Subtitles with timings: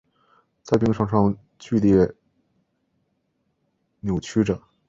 [0.63, 2.15] 在病床上剧烈
[3.99, 4.59] 扭曲著